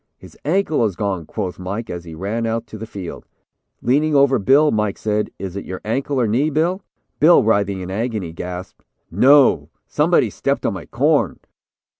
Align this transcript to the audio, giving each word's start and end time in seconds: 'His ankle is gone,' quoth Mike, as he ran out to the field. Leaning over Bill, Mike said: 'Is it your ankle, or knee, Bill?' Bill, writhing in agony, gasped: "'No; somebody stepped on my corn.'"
'His 0.17 0.35
ankle 0.43 0.83
is 0.85 0.95
gone,' 0.95 1.27
quoth 1.27 1.59
Mike, 1.59 1.87
as 1.87 2.05
he 2.05 2.15
ran 2.15 2.47
out 2.47 2.65
to 2.65 2.79
the 2.79 2.87
field. 2.87 3.27
Leaning 3.83 4.15
over 4.15 4.39
Bill, 4.39 4.71
Mike 4.71 4.97
said: 4.97 5.29
'Is 5.37 5.55
it 5.55 5.63
your 5.63 5.79
ankle, 5.85 6.19
or 6.19 6.25
knee, 6.27 6.49
Bill?' 6.49 6.81
Bill, 7.19 7.43
writhing 7.43 7.81
in 7.81 7.91
agony, 7.91 8.31
gasped: 8.33 8.83
"'No; 9.11 9.69
somebody 9.85 10.31
stepped 10.31 10.65
on 10.65 10.73
my 10.73 10.87
corn.'" 10.87 11.39